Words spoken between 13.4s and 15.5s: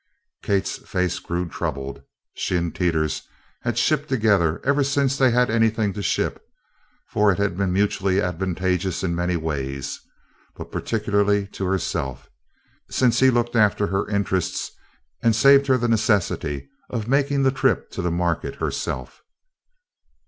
after her interests and